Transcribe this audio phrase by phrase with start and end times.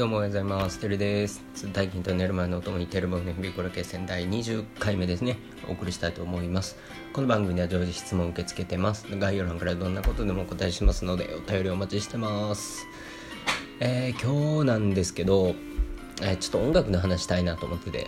[0.00, 0.78] どうもおはようございます。
[0.78, 1.42] てるです。
[1.74, 5.36] 大金と寝る前のお供にテレボの日々これ決戦第20回目ですね。
[5.68, 6.78] お送りしたいと思います。
[7.12, 9.04] この番組では常時質問を受け付けてます。
[9.18, 12.86] 概要欄からどんなことでもお答えしますので、お便りお待ちしてます。
[13.80, 15.54] えー、今日なんですけど、
[16.22, 18.06] えーちょっと音楽の話したいなと思ってて、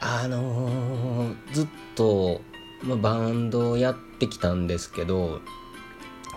[0.00, 2.40] あのーずっと、
[2.82, 5.42] まあ、バンドをやってきたんですけど、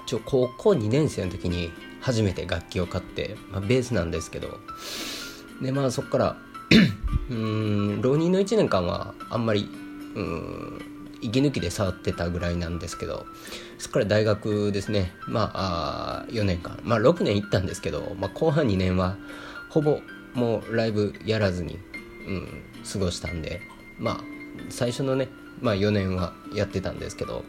[0.05, 1.71] ちょ高校2年生の時に
[2.09, 4.59] 初めて楽器を買って、まあ、ベースなんですけど
[5.61, 6.37] でまあそこから
[7.29, 9.69] うん浪人の1年間はあんまり
[10.15, 10.81] うん
[11.21, 13.25] 息抜きで触ってたぐらいなんですけど
[13.77, 15.13] そこから大学ですね。
[15.27, 16.79] まああ4年間。
[16.83, 19.17] まあ6年行ったんですけど、まあ、後半2年は
[19.69, 19.99] ほぼ
[20.33, 21.77] もうライブやらずに、
[22.27, 23.61] うん、過ごしたんで
[23.99, 24.19] まあ
[24.69, 25.29] 最初のね、
[25.61, 27.43] まあ、4年はやってたんですけど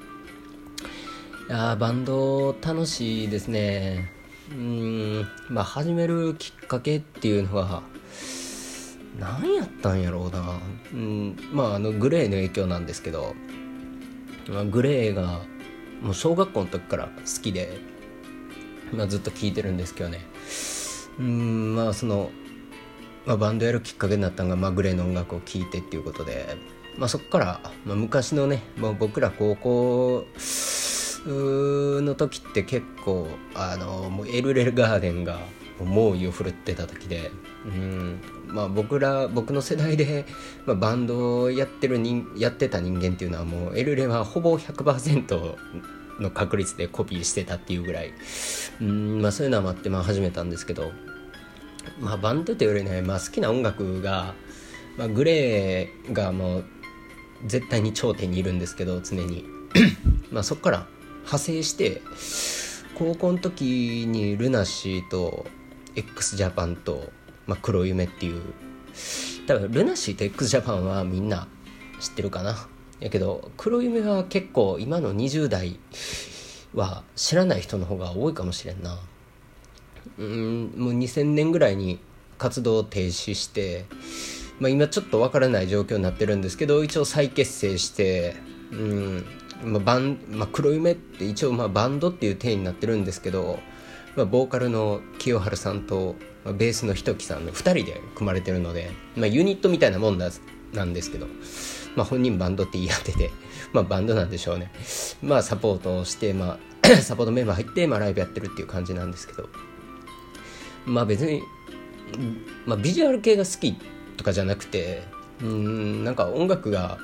[1.48, 4.19] いやバンド楽しいですね。
[4.50, 7.82] うんまあ始めるきっかけっていうのは
[9.18, 10.60] 何やったんやろうな。
[10.92, 13.34] うんまああのグレーの影響なんですけど、
[14.48, 15.40] まあ、グレーが
[16.02, 17.78] もう小学校の時から好きで、
[18.92, 20.20] まあ、ずっと聴いてるんですけどね。
[21.18, 22.30] うんまあその、
[23.26, 26.56] まあ、バンドやるきっかけになったのが、まあ、グレーの音楽を聴いてっていうことで、
[26.96, 30.26] まあ、そこから、まあ、昔のね、まあ、僕ら高校
[31.26, 35.38] の時って結構あのもうエルレルガーデンが
[35.84, 37.30] 猛威を振るってた時で
[37.66, 40.24] うんまあ僕ら僕の世代で、
[40.66, 45.56] まあ、バンドをやってる人やってた人間っていうのはもうエルレはほぼ100%
[46.20, 48.12] の確率でコピーしてたっていうぐらい
[48.80, 50.92] うんまあそういうのもあってまあ始めたんですけど
[51.98, 54.34] まあバンドというよりね、まあ、好きな音楽が、
[54.96, 56.64] まあ、グレーがもう
[57.46, 59.44] 絶対に頂点にいるんですけど常に。
[60.30, 60.86] まあそこから
[61.20, 62.02] 派生して
[62.94, 65.46] 高校の時にルナシーと
[65.96, 67.10] x ジャパンと、
[67.46, 68.42] まあ、黒夢っていう
[69.46, 71.48] 多分ルナシーと x ジャパンはみんな
[72.00, 72.68] 知ってるかな。
[73.00, 75.78] やけど黒夢は結構今の20代
[76.74, 78.98] は知らない人の方が多いかもしれんな。
[80.18, 81.98] うんもう2000年ぐらいに
[82.38, 83.86] 活動停止して、
[84.58, 88.36] まあ、今ちょっとわからない状況になってるんですけど一応再結成して
[88.72, 89.26] うん
[89.64, 93.58] まあ、バンまあ、黒夢って一応まあバンドっていう体になってるんですけど、
[94.16, 100.30] まあ、ボーカルの清春さんと、まあ、ベースのひときさんの2人で組まれてるので、まあ、ユニットみたいなもんだ
[100.72, 101.26] なんですけど、
[101.96, 103.30] まあ、本人バンドって言い合ってて、
[103.72, 104.70] まあ、バンドなんでしょうね、
[105.22, 109.48] まあ、サポートをして、まあ、 サポートメンバー入って、まあ、ライブやってるっていう感じなんですけど
[110.86, 111.42] まあ別に、
[112.66, 113.76] まあ、ビジュアル系が好き
[114.16, 115.02] とかじゃなくて
[115.42, 116.98] うんなんか音楽が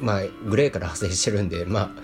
[0.00, 2.02] まあ、グレーから派生してるんで、まあ、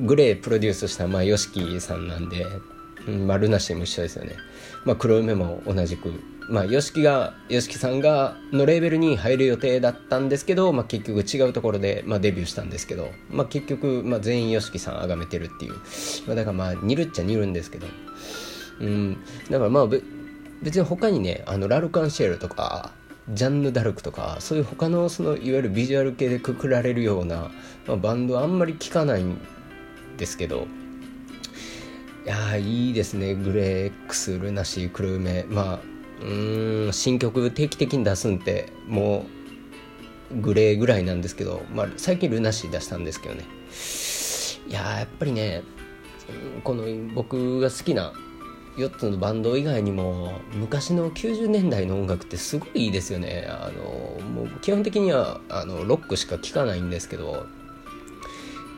[0.00, 2.46] グレープロデュースした、まあ、YOSHIKI さんなんで、
[3.26, 4.36] まあ、ルナシーも一緒ですよね。
[4.84, 6.12] まあ、黒梅も同じく、
[6.50, 15.74] まあ、YOSHIKI が、ヨシキさんが、のレーベルに入る予定だったんですけど、まあ、結局違うところで、まあ、デビューしたんですけど、まあ、結局、まあ、全員 YOSHIKI さん崇めてるっていう。
[16.26, 17.86] まあ、だからまあ、似るっちゃ似るんですけど。
[18.80, 19.16] うん。
[19.50, 19.86] だからまあ、
[20.62, 22.92] 別に他にね、あの、ラルカンシェルとか、
[23.30, 27.50] ジャンヌ・ダルクとかそういう他のそのいわゆるビジュアル系でくくられるような、
[27.86, 29.38] まあ、バンドあんまり聞かないん
[30.18, 30.66] ですけど
[32.24, 33.34] いやいいですね。
[33.34, 35.80] グレー X ルナシー黒梅まあ
[36.22, 39.26] うん新曲定期的に出すんっても
[40.32, 43.44] うグレーぐらいなんですけど、まあ、最近ルナシー出したんですけどね。
[44.66, 45.62] いややっぱりね
[46.62, 48.14] この僕が好きな
[48.76, 53.46] 4つのバンド以外にも昔の90年代の音楽ってすごいいいですよね。
[53.48, 57.46] あのもう基本的にはあのロックしか聴かないんですけど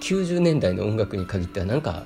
[0.01, 2.05] 90年代の音楽に限ってはなんか、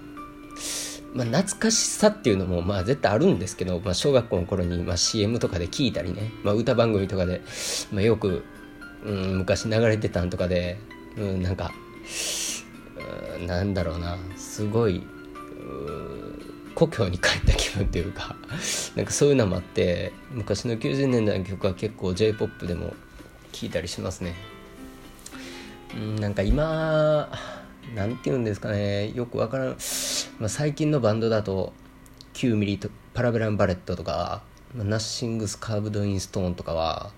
[1.15, 7.43] まあ、懐かしさっていうのもまあ絶対あるんですけど、まあ、小学校の頃にまあ CM とかで聴いたりね、まあ、歌番組とかで、
[7.93, 8.45] まあ、よく、
[9.05, 10.79] うん、昔流れてたんとかで、
[11.17, 11.73] うん、なんか、
[13.39, 15.03] うん、なんだろうなすごい
[16.81, 18.35] 故郷に帰った気分っていうか
[18.97, 22.95] なんかそういうのもあって昔の90年代の曲は結構 j p o p でも
[23.53, 24.35] 聴いたりしますね。
[25.95, 27.29] うんなんか今
[27.95, 29.69] なんて言うんですかねよくわからん、
[30.39, 31.75] まあ、最近のバンドだと
[32.33, 34.43] 9ミリとパラベランバレットとか、
[34.75, 37.11] ま、ナッシングスカーブドインストーンとかは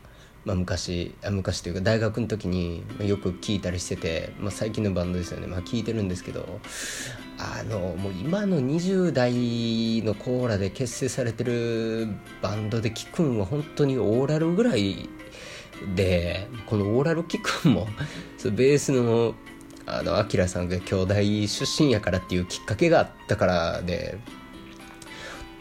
[0.44, 6.60] まあ、昔あ昔というか大学の時によく聴いたりしてて、まあ、最近のバンドですよね、まあ、聴いてるんですけど
[7.38, 9.32] あのもう今の20代
[10.04, 12.08] のコーラで結成されてる
[12.40, 15.08] バンドで聴くんは本当にオーラルぐらい
[15.94, 17.88] でこのオーラル聴くんも
[18.38, 19.34] そベースの
[19.84, 21.14] あのアキラさんが兄弟
[21.48, 24.16] 出身やからっていうきっかけがあったからで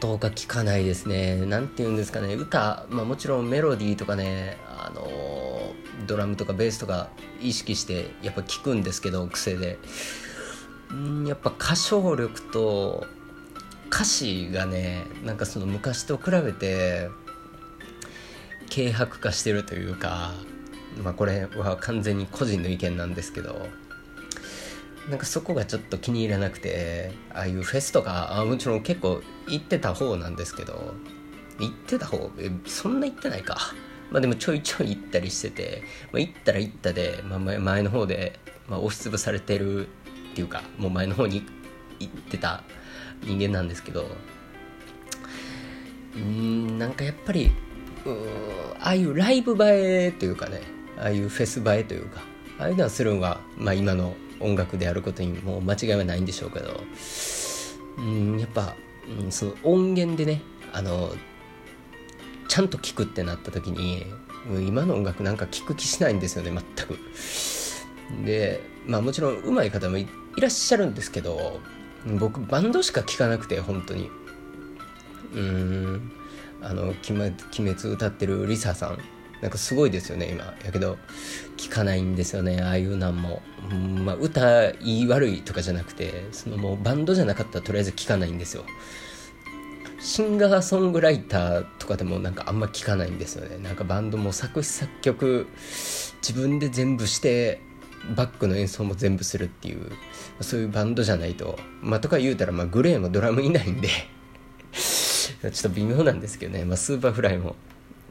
[0.01, 1.45] とか聞かないですね。
[1.45, 2.33] 何て言うんですかね。
[2.33, 5.07] 歌、まあ、もちろんメロディーとかねあの
[6.07, 7.09] ドラムとかベースとか
[7.39, 9.77] 意識してやっぱ聞くんですけど癖で。
[10.93, 13.05] んやっぱ歌唱力と
[13.89, 17.07] 歌詞がねなんかその昔と比べて
[18.73, 20.33] 軽薄化してるというか
[21.01, 23.67] まあこれは完全に個人の意見なんですけど。
[25.09, 30.93] なんかそこがちょっと気に入らなくてああいうフェスとかあもちろん結構行ってた方なんですけど
[31.59, 33.57] 行ってた方えそんな行ってないか。
[34.11, 38.37] まあでもちょいちょい行ったりしてて、まあ、行ったら行ったで、まあ、前の方で、
[38.67, 39.89] まあ、押しつぶされてるっ
[40.35, 41.43] ていうかもう前の方に
[41.99, 42.63] 行ってた
[43.23, 44.05] 人間なんですけど
[46.15, 47.51] うんなんかやっぱり
[48.81, 50.61] ああいうライブ映えというかね
[50.97, 52.21] ああいうフェス映えというか
[52.59, 56.81] ああいうのはするんは、まあ、今の音楽であることにもう間違いはないんでしょうけど。
[57.97, 58.75] うんやっぱ、
[59.23, 60.41] うん、その音源でね
[60.71, 61.13] あの
[62.47, 64.05] ちゃんと聴くってなった時に
[64.67, 66.97] 今の音楽なんか聴く気しないんですよね全く。
[68.25, 70.07] でまあもちろん上手い方もい
[70.37, 71.59] らっしゃるんですけど
[72.19, 74.09] 僕バンドしか聴かなくて本当に。
[75.33, 76.11] うん
[76.61, 77.33] あの「鬼滅」
[77.89, 78.97] 歌ってるリサさん。
[79.41, 80.53] なんかすごいですよね今。
[80.63, 80.97] やけど
[81.57, 83.41] 聞かないんですよねああいうなんも、
[83.71, 88.65] うんまあ、歌いい悪いとかじゃなくてそのもうバンドじゃなかったらとりあえず聞かないんですよ。
[89.99, 93.57] シンガーソングライターとかでもなんかあんま聞かないんですよね。
[93.57, 95.47] なんかバンドも作詞作曲
[96.21, 97.61] 自分で全部して
[98.15, 99.91] バックの演奏も全部するっていう
[100.39, 101.59] そういうバンドじゃないと。
[101.81, 103.89] まあとか言うたらまあ GLAY もドラムいないんで。
[104.71, 107.55] ちょっと微妙なんですけどね、まあ、 Superfly も。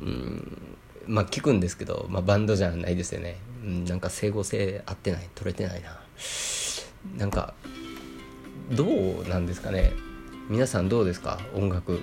[0.00, 0.58] うん。
[1.10, 6.00] まあ聞くんですけど、まあ、バンドじゃないですよね、うん、なんか整合性合ってない取れてないな。
[7.18, 7.54] なんか
[8.70, 9.92] どうなんですかね。
[10.48, 11.40] 皆さんどうですか？
[11.54, 12.00] 音楽。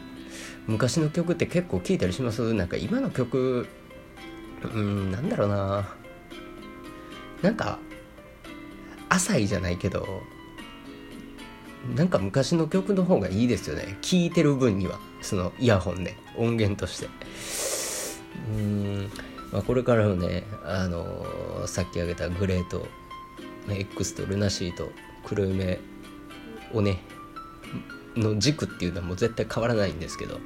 [0.68, 2.54] 昔の曲って結構聴いたりします？
[2.54, 3.68] なんか今の曲
[4.74, 5.88] うんなんだろうな。
[7.42, 7.80] なんか
[9.08, 10.06] 浅いじゃないけど
[11.96, 13.98] なんか昔の曲の方がいいですよね。
[14.02, 15.00] 聴いてる分には。
[15.22, 16.18] そのイヤホンで。
[16.36, 17.08] 音源として。
[18.48, 19.10] うん、
[19.52, 22.88] まあ、これからのねあのー、さっき挙げたグレート
[23.70, 24.92] X とルナシーと
[25.26, 25.80] 黒梅
[26.74, 27.00] をね
[28.16, 30.40] の軸っていうのはもう絶対変わらないんですけど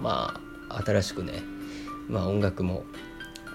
[0.00, 1.42] まあ新しくね
[2.08, 2.84] まあ音楽も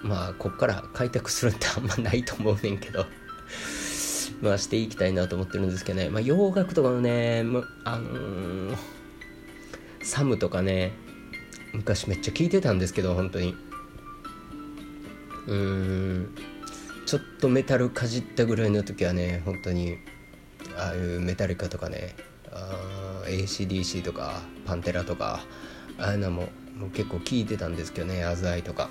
[0.02, 3.06] まあこっから開拓するってあんまないと思うねんけど
[4.42, 7.44] まあしていきたいなと思ってるんですけどねまあ洋楽とかのね
[7.84, 8.76] あのー、
[10.02, 10.92] サムとかね
[11.72, 13.54] 昔めっちゃ聞いてたんですけど本当に。
[15.46, 16.34] うん。
[17.06, 19.98] ちょっとメタルかじったぐらいの時はね本当に
[20.76, 22.16] ああいうメタリカとかね
[22.50, 25.44] あ ACDC とかパンテラとか
[25.98, 26.48] ああいうのも
[26.94, 28.90] 結構聞いてたんですけどねアズアイとか。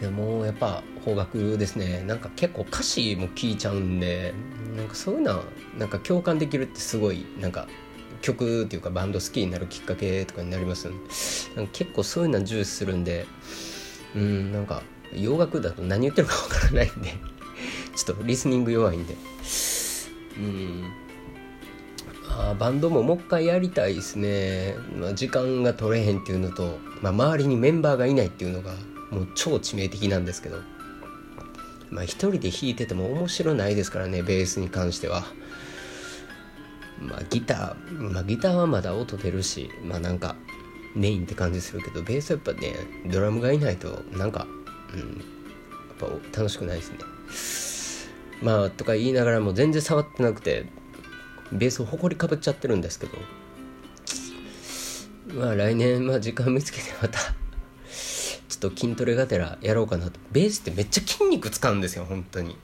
[0.00, 2.02] でもやっぱ邦楽ですね。
[2.06, 4.34] なんか結構歌詞も聴いちゃうんで
[4.76, 5.44] なんかそういうのは
[5.78, 7.66] なんか共感できるってすごいなんか
[8.20, 10.88] 曲っていうかバンド好きになるきっかけとかになります
[11.56, 13.26] なんか結構そういうのは重視するんで
[14.16, 14.82] うんなんか
[15.12, 17.14] 洋楽だと何言ってるかわからないんで。
[17.94, 19.14] ちょっとリスニング弱いんで。
[20.38, 20.84] うん。
[22.28, 28.74] あバンドももう一回やりたいですね、まあ、時間が取れへんっていうのと、まあ、周りにメンバーがいないっていうのが
[29.10, 30.60] もう超致命的なんですけど。
[31.90, 35.24] まあ一人で弾いてても面白ないですからねベースに関しては。
[36.98, 40.34] まあギターまあギターはまだ音出るしまあなんか
[40.96, 42.74] メインって感じするけどベースはやっぱね
[43.06, 44.46] ドラムがいないとなんか
[44.92, 45.04] うんや
[46.08, 46.98] っぱ楽しくないですね。
[48.42, 50.66] まあとか言いながらも全然触ってなくて
[51.52, 53.18] ベースをほこりかぶっちゃってるんですけど。
[55.34, 60.18] まあ来年まあ時間見つけてまたちょっと筋トレがてらやろうかなと。
[60.32, 62.56] ベースってめっちゃ筋肉使うんですよ本当に。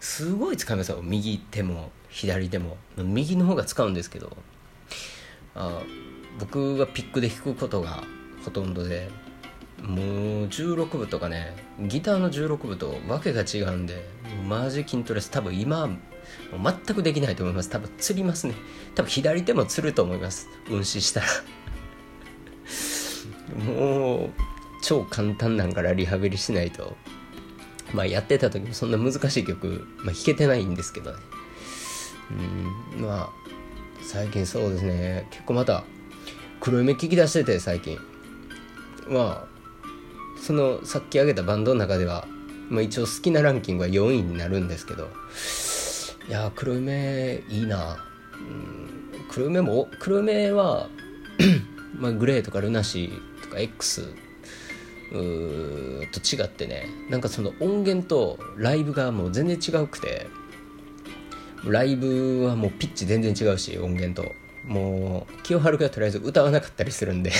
[0.00, 1.00] すごい使いますよ。
[1.02, 2.76] 右手も左手も。
[2.96, 4.36] 右の方が使うんですけど。
[5.54, 5.80] あ
[6.38, 8.02] 僕がピックで弾くことが
[8.44, 9.10] ほとんどで
[9.82, 9.98] もう
[10.46, 14.08] 16部とかねギターの16部とわけが違うんで
[14.46, 15.88] マジ筋トレ多分今
[16.52, 17.70] 全くできないと思います。
[17.70, 18.54] 多分釣りますね。
[18.94, 20.48] 多分左手も釣ると思います。
[20.68, 21.26] 運指したら。
[23.64, 24.30] もう
[24.82, 26.96] 超簡単なんからリハビリしないと。
[27.92, 31.18] まあやってた時もそんな難しい曲、まあ、弾けてないんですけどね。
[32.96, 33.30] うんまあ
[34.02, 35.26] 最近そうですね。
[35.30, 35.84] 結構また
[36.60, 37.98] 黒夢聞き出してて最近。
[39.08, 39.48] まあ
[40.40, 42.26] そのさっき挙げたバンドの中では、
[42.68, 45.08] まあ、一応好きなランキングは4位になるんですけど。
[46.28, 47.96] いや黒夢いいな、
[48.34, 50.88] うん、黒夢も黒夢は
[51.98, 54.12] まあ、グレーとかルナシーとか X
[55.10, 56.86] と違ってね。
[57.08, 60.26] なんかその音源とライブがもう全然違うくて。
[61.64, 64.32] ライブはもうピッチ全然違うし音源と。
[64.68, 67.30] もう清春がとりあえず歌わなかったりするんで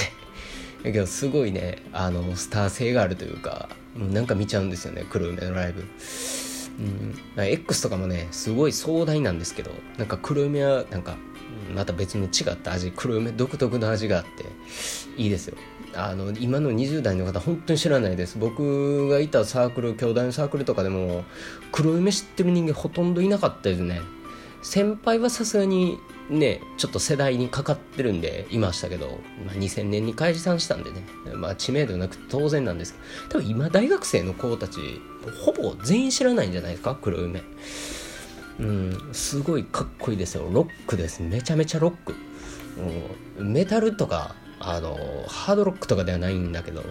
[0.82, 5.84] だ けどすごいねあのスター性があるというかなんか見ちゃうんですよね黒梅のライブ。
[6.78, 11.16] うん、X とかもねすごい壮大なんですけどなんか黒梅はなんか
[11.74, 14.44] また別の違った味黒梅独特の味があって
[15.20, 15.56] いいですよ。
[15.94, 18.38] あの今の20代の方本当に知らないです。
[18.38, 21.24] 僕がいたサークル兄弟のサークルとかでも
[21.72, 24.00] 黒梅知ってる人間ほとんどいなかったですね。
[24.62, 25.98] 先輩はさすがに
[26.28, 33.04] ねちょっと世代にかかってるんでいましたけど、まあ、2000年に解散したんでね、まあ、知名度なく当然なんですけど。
[33.28, 35.00] 多分今大学生の子たち
[35.44, 36.94] ほぼ全員知らないんじゃないですか？
[37.00, 37.42] 黒梅。
[38.60, 40.48] うんすごいかっこいいですよ。
[40.50, 41.22] ロックです。
[41.22, 42.14] めちゃめちゃロック、
[43.38, 44.98] うん、メタルとかあの
[45.28, 46.82] ハードロックとかではないんだけど、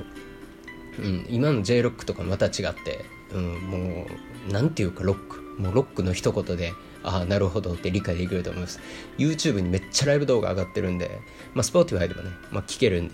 [0.99, 2.51] うん、今の J ロックとかまた違っ
[2.85, 4.05] て、うん、も
[4.49, 5.41] うなんていうかロック。
[5.59, 8.79] もうロックの一言でああなるほどって理解できると思います。
[9.17, 11.19] YouTube にめっちゃライブ動画上がってるんで、
[11.53, 13.13] まあ、Spotify でもね、まあ、聞けるんで、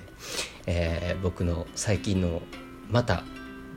[0.67, 2.41] えー、僕の最近の
[2.89, 3.23] また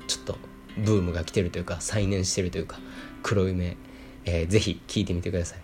[0.07, 0.39] ちょっと
[0.79, 2.79] ブームが来てるというか再燃してるというか
[3.23, 3.77] 黒梅、
[4.25, 5.59] えー、ぜひ聴いてみてください。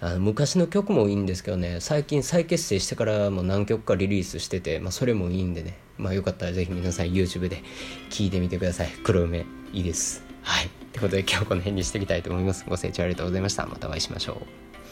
[0.00, 7.62] あの昔の曲もいいんですけどね最近再結成してからも何曲かリリースしてて、まあ、それもいいんでねまあよかったらぜひ皆さん YouTube で
[8.10, 8.88] 聴いてみてください。
[9.04, 10.24] 黒梅いいです。
[10.42, 10.83] はい。
[10.94, 12.64] ということで今日この辺にしていきたいと思います。
[12.68, 13.66] ご清聴ありがとうございました。
[13.66, 14.83] またお会いしましょう。